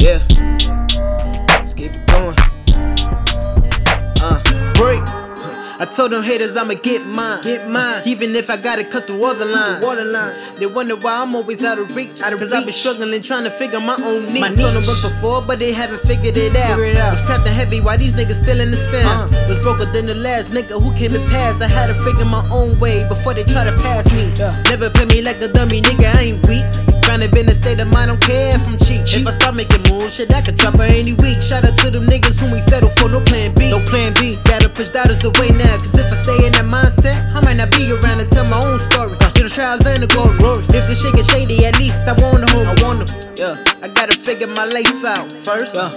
Yeah. 0.00 0.24
Let's 1.50 1.74
keep 1.74 1.92
it 1.92 2.06
going. 2.06 2.34
Uh, 4.22 4.40
break. 4.72 5.02
I 5.78 5.84
told 5.84 6.12
them 6.12 6.22
haters 6.22 6.56
I'ma 6.56 6.72
get 6.74 7.04
mine. 7.04 7.42
Get 7.42 7.68
mine. 7.68 8.02
Even 8.06 8.34
if 8.34 8.48
I 8.48 8.56
gotta 8.56 8.82
cut 8.82 9.06
through 9.06 9.22
all 9.22 9.34
the 9.34 9.44
lines. 9.44 9.84
Water 9.84 10.06
line. 10.06 10.34
They 10.58 10.64
wonder 10.64 10.96
why 10.96 11.20
I'm 11.20 11.34
always 11.34 11.62
out 11.62 11.78
of 11.78 11.94
reach. 11.94 12.22
Out 12.22 12.32
of 12.32 12.38
Cause 12.38 12.50
I've 12.50 12.64
been 12.64 12.72
struggling 12.72 13.20
trying 13.20 13.44
to 13.44 13.50
figure 13.50 13.78
my 13.78 13.96
own 14.02 14.32
niche. 14.32 14.40
My 14.40 14.48
Told 14.48 14.74
them 14.74 14.84
once 14.86 15.02
before, 15.02 15.42
but 15.42 15.58
they 15.58 15.70
haven't 15.70 16.00
figured 16.00 16.38
it 16.38 16.56
out. 16.56 16.78
Figure 16.78 16.92
it 16.92 16.96
out. 16.96 17.10
Was 17.10 17.20
crafting 17.20 17.52
heavy 17.52 17.82
why 17.82 17.98
these 17.98 18.14
niggas 18.14 18.42
still 18.42 18.58
in 18.58 18.70
the 18.70 18.78
sand. 18.78 19.34
Uh. 19.34 19.48
Was 19.48 19.58
broker 19.58 19.84
than 19.84 20.06
the 20.06 20.14
last 20.14 20.50
nigga 20.50 20.82
who 20.82 20.94
came 20.96 21.14
and 21.14 21.28
passed. 21.28 21.60
I 21.60 21.68
had 21.68 21.88
to 21.88 22.04
figure 22.04 22.24
my 22.24 22.48
own 22.50 22.80
way 22.80 23.06
before 23.06 23.34
they 23.34 23.44
try 23.44 23.64
to 23.64 23.72
pass 23.72 24.10
me. 24.10 24.32
Yeah. 24.38 24.62
Never 24.70 24.88
play 24.88 25.04
me 25.04 25.20
like 25.20 25.42
a 25.42 25.48
dummy, 25.48 25.82
nigga. 25.82 26.14
I 26.14 26.20
ain't 26.22 26.48
weak. 26.48 26.99
Trying 27.10 27.26
to 27.26 27.34
be 27.34 27.40
in 27.40 27.50
a 27.50 27.54
state 27.58 27.80
of 27.80 27.90
mind, 27.90 28.06
don't 28.06 28.20
care 28.22 28.54
if 28.54 28.62
I'm 28.70 28.78
cheap. 28.78 29.02
If 29.02 29.26
I 29.26 29.32
start 29.32 29.56
making 29.56 29.82
moves, 29.90 30.14
shit, 30.14 30.32
I 30.32 30.42
could 30.42 30.54
drop 30.54 30.78
her 30.78 30.86
any 30.86 31.12
week. 31.14 31.42
Shout 31.42 31.64
out 31.64 31.76
to 31.82 31.90
them 31.90 32.06
niggas 32.06 32.38
who 32.38 32.46
ain't 32.54 32.62
settle 32.62 32.88
for 33.02 33.08
no 33.08 33.18
plan 33.18 33.52
B. 33.58 33.68
No 33.68 33.82
plan 33.82 34.14
B. 34.14 34.38
Gotta 34.44 34.68
push 34.68 34.90
doubters 34.90 35.24
away 35.24 35.50
now. 35.50 35.74
Cause 35.74 35.98
if 35.98 36.06
I 36.06 36.22
stay 36.22 36.46
in 36.46 36.52
that 36.54 36.70
mindset, 36.70 37.18
I 37.34 37.42
might 37.42 37.56
not 37.56 37.72
be 37.72 37.82
around 37.90 38.22
to 38.22 38.26
tell 38.30 38.46
my 38.46 38.62
own 38.62 38.78
story. 38.78 39.18
Uh, 39.18 39.28
the 39.34 39.50
trials 39.50 39.84
and 39.86 40.04
the 40.04 40.06
glory. 40.06 40.38
If 40.70 40.86
the 40.86 40.94
shit 40.94 41.16
get 41.16 41.26
shady, 41.26 41.66
at 41.66 41.80
least 41.80 42.06
I 42.06 42.14
wanna 42.14 42.46
hold. 42.54 42.70
I 42.70 42.78
want 42.78 43.02
them. 43.02 43.10
Yeah, 43.34 43.58
I 43.82 43.88
gotta 43.88 44.14
figure 44.14 44.46
my 44.46 44.66
life 44.70 45.02
out 45.02 45.32
first. 45.32 45.76
Uh, 45.76 45.90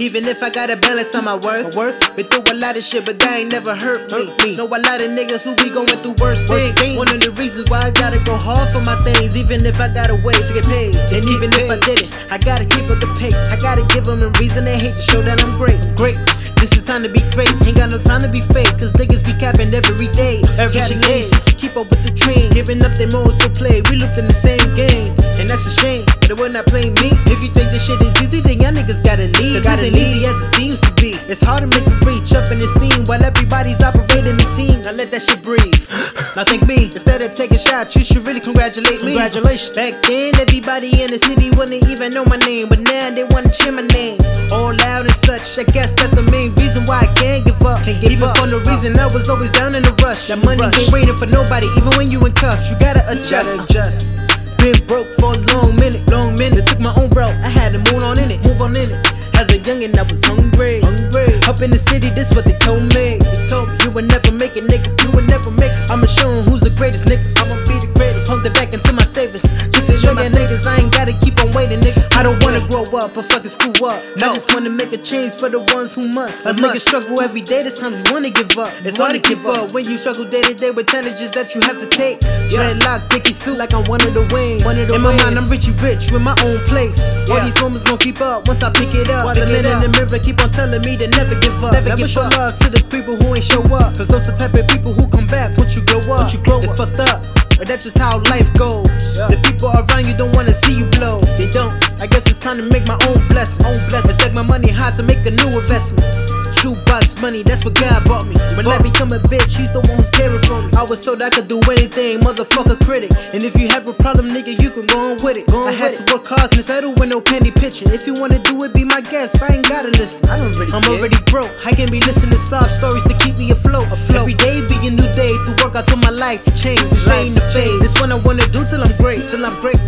even 0.00 0.26
if 0.26 0.42
I 0.42 0.48
gotta 0.48 0.76
balance 0.76 1.14
on 1.14 1.24
my 1.24 1.36
worth. 1.36 1.76
Worth. 1.76 2.00
Been 2.16 2.26
through 2.26 2.48
a 2.48 2.56
lot 2.56 2.76
of 2.76 2.82
shit, 2.82 3.04
but 3.04 3.18
that 3.20 3.36
ain't 3.36 3.52
never 3.52 3.76
hurt 3.76 4.10
me. 4.10 4.32
me. 4.40 4.56
Know 4.56 4.64
a 4.64 4.80
lot 4.80 5.04
of 5.04 5.12
niggas 5.12 5.44
who 5.44 5.54
be 5.60 5.68
going 5.68 5.92
through 6.00 6.16
worse, 6.16 6.40
worse 6.48 6.72
things. 6.72 6.96
One 6.96 7.12
of 7.12 7.20
the 7.20 7.28
reasons 7.36 7.70
why 7.70 7.84
I 7.84 7.90
gotta 7.90 8.18
go 8.18 8.40
hard 8.40 8.72
for 8.72 8.80
my 8.80 8.96
things, 9.04 9.36
even 9.36 9.60
if 9.66 9.78
I 9.78 9.92
gotta 9.92 10.16
wait 10.16 10.40
to 10.48 10.54
get 10.56 10.64
paid. 10.64 10.96
And 11.12 11.20
even 11.28 11.52
if 11.52 11.68
I 11.68 11.76
did 11.84 12.08
it, 12.08 12.16
I 12.32 12.38
gotta 12.38 12.64
keep 12.64 12.88
up 12.88 12.98
the 12.98 13.12
pace. 13.20 13.36
I 13.52 13.60
gotta 13.60 13.84
give 13.92 14.08
them 14.08 14.24
a 14.24 14.32
reason 14.40 14.64
they 14.64 14.78
hate 14.78 14.96
to 14.96 15.04
show 15.04 15.20
that 15.20 15.44
I'm 15.44 15.60
great. 15.60 15.84
Great. 16.00 16.16
This 16.56 16.72
is 16.76 16.84
time 16.84 17.02
to 17.04 17.08
be 17.08 17.20
great. 17.36 17.52
Ain't 17.68 17.76
got 17.76 17.92
no 17.92 18.00
time 18.00 18.24
to 18.24 18.28
be 18.28 18.40
fake, 18.52 18.72
cause 18.80 18.92
niggas 18.96 19.24
be 19.24 19.36
capping 19.36 19.72
every 19.72 20.08
day. 20.08 20.40
Every 20.56 20.96
day. 20.96 21.28
Just 21.28 21.48
to 21.48 21.54
keep 21.54 21.76
up 21.76 21.92
with 21.92 22.04
the 22.04 22.12
train. 22.12 22.48
Giving 22.50 22.80
up 22.84 22.96
their 22.96 23.08
modes 23.12 23.36
to 23.44 23.48
play. 23.52 23.84
We 23.88 24.00
looped 24.00 24.16
in 24.16 24.28
the 24.28 24.36
same 24.36 24.64
game. 24.72 25.12
And 25.36 25.48
that's 25.48 25.64
a 25.64 25.72
shame, 25.80 26.04
it 26.30 26.38
will 26.38 26.50
not 26.50 26.66
play 26.66 26.90
me. 27.02 27.10
If 27.26 27.42
you 27.42 27.50
think 27.50 27.74
this 27.74 27.86
shit 27.86 28.00
is 28.00 28.14
easy, 28.22 28.40
then 28.40 28.60
y'all 28.60 28.70
niggas 28.70 29.02
gotta 29.02 29.26
leave. 29.40 29.58
Cause 29.58 29.66
this 29.66 29.82
ain't 29.82 29.96
easy 29.96 30.22
as 30.22 30.38
it 30.38 30.54
seems 30.54 30.80
to 30.80 30.92
be. 30.94 31.10
It's 31.26 31.42
hard 31.42 31.62
to 31.62 31.66
make 31.66 31.82
a 31.82 31.96
reach 32.06 32.30
up 32.38 32.50
in 32.54 32.62
the 32.62 32.70
scene 32.78 33.02
while 33.10 33.22
everybody's 33.22 33.82
operating 33.82 34.38
the 34.38 34.48
team. 34.54 34.82
Now 34.86 34.94
let 34.94 35.10
that 35.10 35.22
shit 35.22 35.42
breathe. 35.42 35.82
now 36.36 36.44
think 36.44 36.66
me, 36.66 36.86
instead 36.86 37.24
of 37.24 37.34
taking 37.34 37.58
shots, 37.58 37.96
you 37.96 38.04
should 38.06 38.26
really 38.28 38.40
congratulate 38.40 39.02
me. 39.02 39.18
Congratulations. 39.18 39.74
Back 39.74 40.02
then, 40.06 40.38
everybody 40.38 41.02
in 41.02 41.10
the 41.10 41.18
city 41.18 41.50
wouldn't 41.58 41.82
even 41.90 42.14
know 42.14 42.24
my 42.24 42.38
name, 42.46 42.68
but 42.68 42.78
now 42.78 43.10
they 43.10 43.24
wanna 43.24 43.50
cheer 43.50 43.72
my 43.74 43.82
name. 43.90 44.18
All 44.54 44.70
loud 44.70 45.10
and 45.10 45.18
such, 45.26 45.58
I 45.58 45.64
guess 45.66 45.98
that's 45.98 46.14
the 46.14 46.22
main 46.30 46.54
reason 46.54 46.86
why 46.86 47.06
I 47.06 47.10
can't 47.18 47.44
give 47.44 47.58
up. 47.66 47.82
Can't 47.82 47.98
give 48.00 48.12
even 48.12 48.30
up. 48.30 48.38
for 48.38 48.46
no 48.46 48.62
reason, 48.70 48.94
I 48.98 49.10
was 49.10 49.28
always 49.28 49.50
down 49.50 49.74
in 49.74 49.82
a 49.82 49.94
rush. 49.98 50.28
That 50.28 50.44
money 50.44 50.62
rush. 50.62 50.78
ain't 50.78 50.92
waiting 50.92 51.16
for 51.16 51.26
nobody, 51.26 51.66
even 51.74 51.90
when 51.98 52.10
you 52.10 52.22
in 52.22 52.32
cuffs. 52.38 52.70
You 52.70 52.78
gotta 52.78 53.02
adjust. 53.10 53.50
You 53.50 53.56
gotta 53.56 53.64
adjust. 53.66 54.29
Been 54.60 54.76
broke 54.86 55.08
for 55.16 55.32
a 55.34 55.38
long 55.56 55.74
minute, 55.76 56.04
long 56.10 56.34
minute. 56.36 56.66
Took 56.66 56.80
my 56.80 56.92
own 57.00 57.08
route, 57.10 57.32
I 57.40 57.48
had 57.48 57.72
to 57.72 57.78
move 57.78 58.04
on 58.04 58.18
in 58.18 58.30
it, 58.30 58.44
move 58.44 58.60
on 58.60 58.76
in 58.76 58.90
it. 58.90 59.00
As 59.34 59.48
a 59.48 59.58
youngin', 59.58 59.96
I 59.96 60.02
was 60.04 60.22
hungry, 60.22 60.84
hungry. 60.84 61.32
Up 61.48 61.62
in 61.62 61.70
the 61.70 61.80
city, 61.80 62.10
this 62.10 62.30
what 62.34 62.44
they 62.44 62.52
told 62.60 62.82
me. 62.92 63.16
They 63.16 63.40
told 63.48 63.70
me 63.70 63.76
you 63.82 63.90
would 63.90 64.04
never 64.04 64.30
make 64.32 64.56
it, 64.60 64.64
nigga. 64.68 64.92
You 65.02 65.10
would 65.12 65.28
never 65.28 65.50
make 65.50 65.72
it. 65.72 65.90
I'ma 65.90 66.04
show 66.06 66.28
'em 66.28 66.44
who's 66.44 66.60
the 66.60 66.68
greatest, 66.76 67.06
nigga. 67.06 67.24
I'ma 67.40 67.56
be 67.64 67.80
the 67.80 67.90
greatest. 67.96 68.28
Pump 68.28 68.44
it 68.44 68.52
back 68.52 68.74
into 68.74 68.92
my 68.92 69.02
savings. 69.04 69.48
Just 69.72 69.86
to 69.88 69.96
show 69.96 70.12
my 70.12 70.28
niggas, 70.28 70.66
I 70.66 70.76
ain't 70.76 70.92
gotta 70.92 71.14
keep 71.24 71.40
on 71.40 71.50
waiting, 71.52 71.80
nigga. 71.80 72.04
I 72.14 72.22
don't 72.22 72.36
wanna 72.44 72.60
grow 72.68 72.84
up 73.00 73.16
or 73.16 73.22
fucking 73.22 73.50
school 73.50 73.72
up. 73.88 73.96
No. 74.20 74.28
I 74.28 74.34
just 74.34 74.52
wanna 74.52 74.68
make 74.68 74.89
change 75.04 75.34
for 75.34 75.48
the 75.48 75.60
ones 75.74 75.94
who 75.94 76.08
must. 76.12 76.46
As 76.46 76.60
niggas 76.60 76.84
struggle 76.84 77.20
every 77.20 77.42
day, 77.42 77.60
there's 77.60 77.78
times 77.78 77.98
you 77.98 78.12
wanna 78.12 78.30
give 78.30 78.56
up. 78.58 78.70
It's 78.84 78.98
hard 78.98 79.12
to 79.12 79.22
give 79.22 79.44
up 79.46 79.72
when 79.72 79.84
you 79.88 79.98
struggle 79.98 80.24
day 80.24 80.42
to 80.42 80.54
day 80.54 80.70
with 80.70 80.88
challenges 80.88 81.32
that 81.32 81.54
you 81.54 81.60
have 81.62 81.78
to 81.78 81.86
take. 81.86 82.22
Yeah. 82.22 82.76
Dreadlock, 82.76 83.08
dicky 83.08 83.32
suit 83.32 83.58
like 83.58 83.74
I'm 83.74 83.84
one 83.84 84.00
of 84.06 84.14
the 84.14 84.24
wings. 84.32 84.64
One 84.64 84.78
of 84.78 84.88
the 84.88 84.94
In 84.94 85.02
my 85.02 85.16
mind, 85.16 85.38
I'm 85.38 85.48
richy 85.48 85.72
rich 85.82 86.12
with 86.12 86.22
my 86.22 86.36
own 86.44 86.58
place. 86.68 87.00
All 87.30 87.40
these 87.40 87.56
moments 87.60 87.84
gon' 87.84 87.98
keep 87.98 88.20
up 88.20 88.46
once 88.48 88.62
I 88.62 88.70
pick 88.70 88.94
it 88.94 89.08
up. 89.08 89.24
While 89.24 89.34
Pick 89.34 89.50
it 89.50 89.66
in 89.66 89.80
the 89.80 89.90
mirror, 89.90 90.20
keep 90.20 90.40
on 90.40 90.50
telling 90.50 90.82
me 90.82 90.96
to 90.96 91.08
never 91.08 91.34
give 91.40 91.56
up. 91.64 91.72
Never, 91.72 91.88
never 91.88 92.08
show 92.08 92.22
up. 92.22 92.36
love 92.36 92.56
to 92.60 92.68
the 92.70 92.82
people 92.90 93.16
who 93.16 93.34
ain't 93.34 93.44
show 93.44 93.62
up. 93.74 93.96
Cause 93.96 94.08
those 94.08 94.26
the 94.26 94.32
type 94.36 94.54
of 94.54 94.68
people 94.68 94.92
who 94.92 95.08
come 95.08 95.26
back 95.26 95.56
once 95.56 95.74
you 95.74 95.82
grow 95.82 96.00
up. 96.00 96.28
Once 96.28 96.34
you 96.34 96.40
grow 96.42 96.58
it's 96.58 96.78
up. 96.78 96.88
fucked 96.88 97.00
up. 97.00 97.39
But 97.60 97.68
that's 97.68 97.84
just 97.84 97.98
how 97.98 98.20
life 98.20 98.50
goes. 98.54 98.88
Yeah. 99.18 99.28
The 99.28 99.38
people 99.44 99.68
around 99.68 100.06
you 100.06 100.16
don't 100.16 100.32
wanna 100.32 100.54
see 100.54 100.78
you 100.78 100.86
blow. 100.96 101.20
They 101.36 101.46
don't. 101.46 101.76
I 102.00 102.06
guess 102.06 102.26
it's 102.26 102.38
time 102.38 102.56
to 102.56 102.62
make 102.62 102.86
my 102.86 102.96
own 103.06 103.28
blessing. 103.28 103.66
Own 103.66 103.86
blessing. 103.90 104.16
Take 104.16 104.32
my 104.32 104.40
money 104.40 104.70
high 104.70 104.92
to 104.92 105.02
make 105.02 105.26
a 105.26 105.30
new 105.30 105.48
investment. 105.52 106.29
Shoebox 106.60 107.22
money, 107.22 107.42
that's 107.42 107.64
what 107.64 107.72
God 107.72 108.04
bought 108.04 108.28
me. 108.28 108.36
When 108.52 108.68
I 108.68 108.76
become 108.84 109.08
a 109.16 109.20
bitch, 109.32 109.56
he's 109.56 109.72
the 109.72 109.80
one 109.80 109.96
who's 109.96 110.10
caring 110.10 110.44
for 110.44 110.60
me. 110.60 110.68
I 110.76 110.84
was 110.84 111.00
told 111.02 111.22
I 111.22 111.30
could 111.30 111.48
do 111.48 111.56
anything, 111.72 112.20
motherfucker 112.20 112.76
critic. 112.84 113.08
And 113.32 113.40
if 113.42 113.56
you 113.56 113.68
have 113.68 113.88
a 113.88 113.94
problem, 113.94 114.28
nigga, 114.28 114.60
you 114.60 114.68
can 114.68 114.84
go 114.84 115.00
on 115.08 115.16
with 115.24 115.40
it. 115.40 115.48
Go 115.48 115.64
on 115.64 115.68
I 115.68 115.72
had 115.72 115.96
to 115.96 116.04
work 116.12 116.28
hard, 116.28 116.50
can 116.50 116.62
settle 116.62 116.92
with 116.92 117.08
no 117.08 117.20
penny 117.20 117.50
pitching. 117.50 117.88
If 117.88 118.06
you 118.06 118.12
wanna 118.12 118.38
do 118.44 118.60
it, 118.64 118.74
be 118.74 118.84
my 118.84 119.00
guest. 119.00 119.40
I 119.42 119.56
ain't 119.56 119.68
gotta 119.68 119.88
listen. 119.88 120.28
I 120.28 120.36
don't 120.36 120.52
really 120.60 120.72
I'm 120.76 120.82
care. 120.84 121.00
already 121.00 121.16
broke. 121.32 121.48
I 121.64 121.72
can 121.72 121.88
be 121.90 122.00
listening 122.04 122.36
to 122.36 122.42
sob 122.44 122.68
stories 122.68 123.04
to 123.04 123.16
keep 123.24 123.40
me 123.40 123.50
afloat. 123.50 123.88
afloat. 123.88 124.20
Every 124.20 124.36
day 124.36 124.60
be 124.68 124.76
a 124.84 124.92
new 124.92 125.08
day 125.16 125.32
to 125.32 125.50
work 125.64 125.80
out 125.80 125.88
till 125.88 125.96
my 125.96 126.12
life 126.12 126.44
to 126.44 126.52
change. 126.52 126.84
This 126.92 127.08
ain't 127.08 127.40
the 127.40 127.44
fade. 127.56 127.80
This 127.80 127.96
one 127.96 128.12
I 128.12 128.20
wanna 128.20 128.44
do 128.52 128.68
till 128.68 128.84
I'm 128.84 128.92
great, 129.00 129.24
till 129.24 129.46
I'm 129.48 129.56
great. 129.64 129.80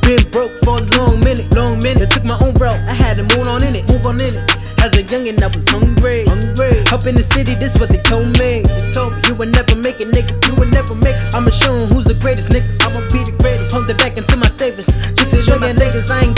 Been 0.00 0.24
broke 0.32 0.56
for 0.64 0.80
a 0.80 0.84
long 0.96 1.20
minute, 1.20 1.52
long 1.54 1.76
minute. 1.84 2.08
Took 2.10 2.24
my 2.24 2.40
own 2.40 2.56
route, 2.56 2.80
I 2.88 2.96
had 2.96 3.20
to 3.20 3.24
move 3.36 3.46
a 5.00 5.02
youngin', 5.04 5.42
I 5.42 5.48
was 5.48 5.66
hungry, 5.68 6.24
hungry. 6.26 6.76
Up 6.92 7.06
in 7.06 7.14
the 7.16 7.24
city, 7.24 7.54
this 7.54 7.76
what 7.78 7.88
they 7.88 8.02
told 8.02 8.36
me. 8.38 8.60
They 8.60 8.88
told 8.92 9.16
me 9.16 9.20
you 9.28 9.34
would 9.34 9.52
never 9.52 9.74
make 9.76 10.00
it, 10.00 10.08
nigga. 10.08 10.32
You 10.46 10.54
would 10.56 10.72
never 10.72 10.94
make 10.94 11.16
it. 11.16 11.34
I'ma 11.34 11.50
show 11.50 11.72
'em 11.72 11.88
who's 11.88 12.04
the 12.04 12.14
greatest, 12.14 12.50
nigga. 12.50 12.68
I'ma 12.84 13.00
be 13.08 13.24
the 13.24 13.34
greatest. 13.40 13.72
Hold 13.72 13.88
it 13.88 13.98
back 13.98 14.16
into 14.18 14.36
my 14.36 14.48
savings. 14.48 14.88
Just 15.16 15.46
show 15.46 15.58
my 15.58 15.72
niggas 15.72 16.10
I 16.10 16.24
ain't 16.24 16.36